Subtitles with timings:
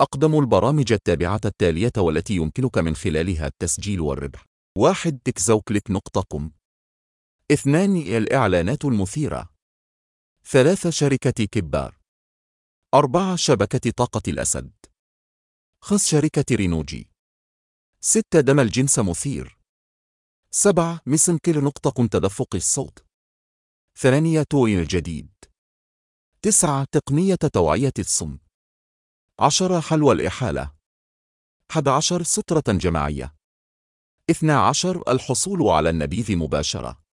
[0.00, 4.44] أقدم البرامج التابعة التالية والتي يمكنك من خلالها التسجيل والربح
[4.78, 5.18] 1.
[5.24, 6.50] تكزوكلت.com
[7.52, 7.96] 2.
[7.96, 9.50] الإعلانات المثيرة
[10.44, 10.90] 3.
[10.90, 11.98] شركة كبار
[12.94, 13.36] 4.
[13.36, 14.72] شبكة طاقة الأسد
[15.80, 16.10] 5.
[16.10, 17.10] شركة رينوجي
[18.00, 18.40] 6.
[18.40, 19.58] دم الجنس مثير
[20.50, 21.00] 7.
[21.06, 23.04] مسنكل نقطة تدفق الصوت
[23.98, 24.42] 8.
[24.42, 25.30] توين الجديد
[26.42, 26.84] 9.
[26.92, 28.45] تقنية توعية الصمت
[29.40, 30.72] 10 حلوى الإحالة.
[31.70, 33.34] 11 سترة جماعية.
[34.30, 37.05] 12 الحصول على النبيذ مباشرة.